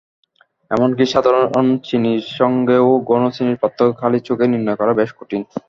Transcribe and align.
এমনকি 0.71 1.03
সাধারণ 1.05 1.45
চিনির 1.83 2.21
সঙ্গেও 2.39 2.87
ঘনচিনির 3.09 3.61
পার্থক্য 3.61 3.93
খালি 3.99 4.19
চোখে 4.27 4.45
নির্ণয় 4.47 4.77
করা 4.79 4.93
বেশ 4.99 5.09
কঠিন। 5.17 5.41